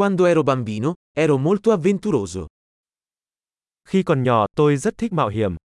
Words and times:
Quando 0.00 0.24
ero 0.24 0.42
bambino, 0.42 0.94
ero 1.14 1.36
molto 1.36 1.72
avventuroso. 1.72 2.46
Khi 3.84 4.02
còn 4.02 4.22
nhỏ, 4.22 4.46
tôi 4.56 4.76
rất 4.76 4.98
thích 4.98 5.12
mạo 5.12 5.28
hiểm. 5.28 5.56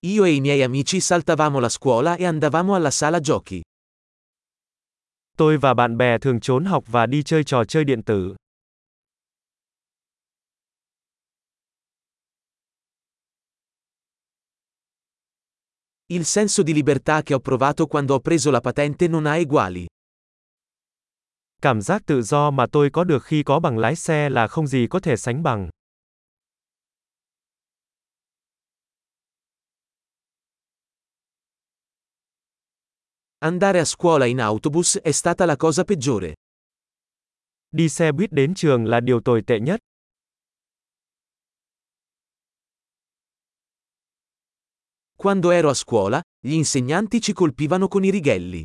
Io 0.00 0.24
e 0.24 0.30
i 0.30 0.40
miei 0.40 0.62
amici 0.62 1.00
saltavamo 1.00 1.60
la 1.60 1.68
scuola 1.68 2.14
e 2.14 2.24
andavamo 2.24 2.74
alla 2.74 2.90
sala 2.90 3.20
giochi. 3.20 3.60
Tôi 5.36 5.56
và 5.56 5.74
bạn 5.74 5.96
bè 5.96 6.18
thường 6.18 6.40
trốn 6.40 6.64
học 6.64 6.84
và 6.86 7.06
đi 7.06 7.22
chơi 7.22 7.44
trò 7.44 7.64
chơi 7.64 7.84
điện 7.84 8.02
tử. 8.02 8.34
Il 16.12 16.24
senso 16.24 16.64
di 16.64 16.72
libertà 16.72 17.22
che 17.22 17.34
ho 17.34 17.38
provato 17.38 17.86
quando 17.86 18.14
ho 18.14 18.20
preso 18.20 18.50
la 18.50 18.60
patente 18.60 19.06
non 19.06 19.26
ha 19.26 19.36
eguali. 19.36 19.86
Cảm 21.62 21.80
giác 21.80 22.02
tự 22.06 22.22
do 22.22 22.50
mà 22.50 22.66
tôi 22.72 22.90
có 22.92 23.04
được 23.04 23.24
khi 23.24 23.42
có 23.42 23.60
bằng 23.60 23.78
lái 23.78 23.96
xe 23.96 24.28
là 24.28 24.46
không 24.46 24.66
gì 24.66 24.86
có 24.90 25.00
thể 25.00 25.16
sánh 25.16 25.42
bằng. 25.42 25.68
Andare 33.38 33.78
a 33.78 33.84
scuola 33.84 34.26
in 34.26 34.38
autobus 34.38 34.98
è 35.02 35.12
stata 35.12 35.46
la 35.46 35.56
cosa 35.56 35.84
peggiore. 35.84 36.34
Đi 37.70 37.88
xe 37.88 38.12
buýt 38.12 38.32
đến 38.32 38.54
trường 38.54 38.84
là 38.86 39.00
điều 39.00 39.20
tồi 39.20 39.42
tệ 39.46 39.60
nhất. 39.60 39.80
Quando 45.22 45.50
ero 45.50 45.68
a 45.68 45.74
scuola, 45.74 46.22
gli 46.42 46.54
insegnanti 46.54 47.20
ci 47.20 47.34
colpivano 47.34 47.88
con 47.88 48.04
i 48.04 48.10
righelli. 48.10 48.62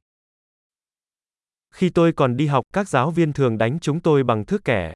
Khi 1.74 1.90
tôi 1.90 2.14
còn 2.14 2.36
đi 2.36 2.46
học, 2.48 2.64
các 2.74 2.90
giáo 2.90 3.12
viên 3.12 3.34
thường 3.34 3.58
đánh 3.58 3.80
chúng 3.82 4.02
tôi 4.02 4.24
bằng 4.24 4.46
thước 4.46 4.64
kẻ. 4.64 4.94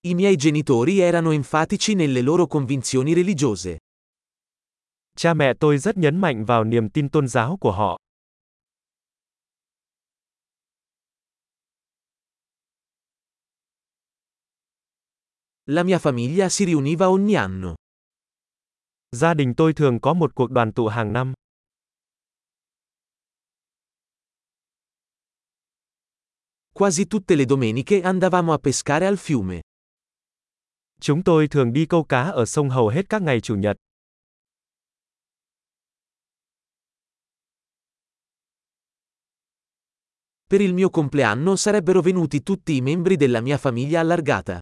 I 0.00 0.14
miei 0.14 0.36
genitori 0.36 1.00
erano 1.00 1.30
enfatici 1.30 1.94
nelle 1.94 2.22
loro 2.22 2.46
convinzioni 2.46 3.14
religiose. 3.14 3.76
Cha 5.16 5.34
mẹ 5.34 5.52
tôi 5.60 5.78
rất 5.78 5.96
nhấn 5.96 6.20
mạnh 6.20 6.44
vào 6.44 6.64
niềm 6.64 6.88
tin 6.90 7.08
tôn 7.08 7.28
giáo 7.28 7.56
của 7.60 7.72
họ. 7.72 8.01
La 15.66 15.84
mia 15.84 15.98
famiglia 15.98 16.48
si 16.48 16.64
riuniva 16.64 17.08
ogni 17.08 17.34
anno. 17.36 17.74
Gia 19.16 19.34
đình 19.34 19.54
tôi 19.56 19.72
thường 19.72 20.00
có 20.00 20.14
một 20.14 20.34
cuộc 20.34 20.50
đoàn 20.50 20.72
tụ 20.72 20.88
hàng 20.88 21.12
năm. 21.12 21.32
Quasi 26.74 27.06
tutte 27.06 27.36
le 27.36 27.44
domeniche 27.44 28.00
andavamo 28.00 28.52
a 28.52 28.58
pescare 28.58 29.06
al 29.06 29.14
fiume. 29.14 29.60
Chúng 31.00 31.22
tôi 31.24 31.48
thường 31.48 31.72
đi 31.72 31.86
câu 31.86 32.04
cá 32.04 32.22
ở 32.22 32.44
sông 32.44 32.70
hầu 32.70 32.88
hết 32.88 33.08
các 33.08 33.22
ngày 33.22 33.40
chủ 33.40 33.54
nhật. 33.54 33.76
Per 40.50 40.60
il 40.60 40.74
mio 40.74 40.88
compleanno 40.90 41.56
sarebbero 41.56 42.02
venuti 42.02 42.42
tutti 42.42 42.72
i 42.72 42.80
membri 42.80 43.16
della 43.16 43.40
mia 43.40 43.56
famiglia 43.56 44.00
allargata. 44.00 44.60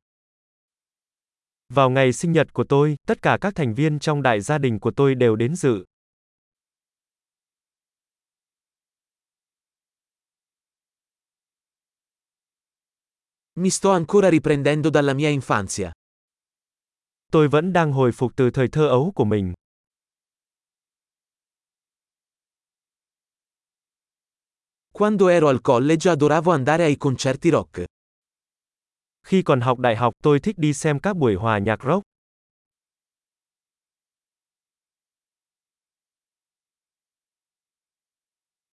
Vào 1.71 1.91
ngày 1.91 2.13
sinh 2.13 2.33
nhật 2.33 2.53
của 2.53 2.65
tôi, 2.69 2.97
tất 3.07 3.23
cả 3.23 3.39
các 3.41 3.55
thành 3.55 3.75
viên 3.75 3.99
trong 3.99 4.23
đại 4.23 4.41
gia 4.41 4.59
đình 4.59 4.81
của 4.81 4.91
tôi 4.97 5.15
đều 5.15 5.37
đến 5.37 5.57
dự. 5.57 5.85
Mi 13.55 13.71
sto 13.71 13.93
ancora 13.93 14.31
riprendendo 14.31 14.91
dalla 14.91 15.15
mia 15.15 15.31
infanzia. 15.31 15.91
Tôi 17.33 17.49
vẫn 17.49 17.73
đang 17.73 17.93
hồi 17.93 18.13
phục 18.13 18.33
từ 18.37 18.51
thời 18.51 18.69
thơ 18.69 18.89
ấu 18.89 19.13
của 19.15 19.25
mình. 19.25 19.55
Quando 24.93 25.27
ero 25.27 25.47
al 25.47 25.59
college 25.65 26.11
adoravo 26.11 26.53
andare 26.53 26.85
ai 26.85 26.97
concerti 26.97 27.51
rock. 27.51 27.90
Khi 29.23 29.43
còn 29.43 29.61
học 29.61 29.79
đại 29.79 29.97
học, 29.97 30.15
tôi 30.23 30.41
thích 30.41 30.59
đi 30.59 30.73
xem 30.73 30.99
các 31.01 31.17
buổi 31.17 31.35
hòa 31.35 31.59
nhạc 31.59 31.85
rock. 31.85 32.03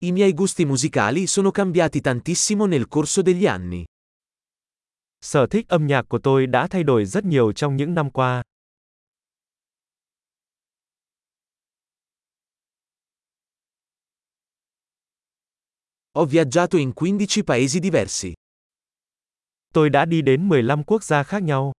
I 0.00 0.12
miei 0.12 0.32
gusti 0.32 0.64
musicali 0.64 1.26
sono 1.26 1.50
cambiati 1.50 2.00
tantissimo 2.00 2.66
nel 2.66 2.86
corso 2.88 3.22
degli 3.22 3.44
anni. 3.44 3.84
Sở 5.20 5.46
thích 5.46 5.68
âm 5.68 5.86
nhạc 5.86 6.02
của 6.08 6.18
tôi 6.22 6.46
đã 6.46 6.66
thay 6.66 6.82
đổi 6.82 7.04
rất 7.04 7.24
nhiều 7.24 7.52
trong 7.52 7.76
những 7.76 7.94
năm 7.94 8.10
qua. 8.10 8.42
Ho 16.14 16.24
viaggiato 16.24 16.78
in 16.78 16.92
15 16.92 17.42
paesi 17.44 17.80
diversi. 17.80 18.34
Tôi 19.74 19.90
đã 19.90 20.04
đi 20.04 20.22
đến 20.22 20.48
15 20.48 20.84
quốc 20.84 21.04
gia 21.04 21.22
khác 21.22 21.42
nhau. 21.42 21.72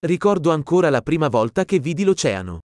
Ricordo 0.00 0.50
ancora 0.50 0.90
la 0.90 1.00
prima 1.00 1.28
volta 1.28 1.64
che 1.64 1.78
vidi 1.78 2.04
l'oceano. 2.04 2.58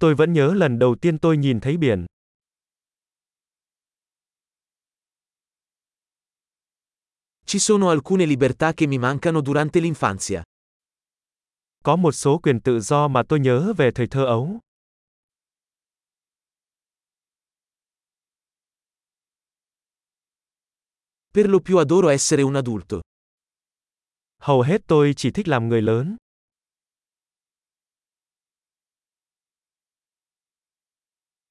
Tôi 0.00 0.14
vẫn 0.14 0.32
nhớ 0.32 0.54
lần 0.54 0.78
đầu 0.78 0.96
tiên 1.00 1.18
tôi 1.18 1.36
nhìn 1.36 1.60
thấy 1.60 1.76
biển. 1.76 2.06
Ci 7.46 7.58
sono 7.58 7.90
alcune 7.90 8.24
libertà 8.26 8.72
che 8.72 8.86
mi 8.86 8.98
mancano 8.98 9.40
durante 9.40 9.80
l'infanzia. 9.80 10.42
Có 11.84 11.96
một 11.96 12.12
số 12.12 12.38
quyền 12.38 12.60
tự 12.60 12.80
do 12.80 13.08
mà 13.08 13.22
tôi 13.28 13.40
nhớ 13.40 13.72
về 13.76 13.90
thời 13.94 14.06
thơ 14.06 14.24
ấu. 14.24 14.60
Per 21.34 21.48
lo 21.48 21.60
più 21.60 21.78
adoro 21.78 22.10
essere 22.10 22.42
un 22.42 22.56
adulto. 22.56 23.00
Hầu 24.42 24.62
hết 24.62 24.82
tôi 24.86 25.14
chỉ 25.16 25.30
thích 25.30 25.48
làm 25.48 25.68
người 25.68 25.82
lớn. 25.82 26.16